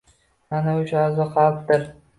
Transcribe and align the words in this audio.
Ana 0.61 0.73
o‘sha 0.79 0.99
a’zo 1.11 1.31
qalbdir. 1.39 1.91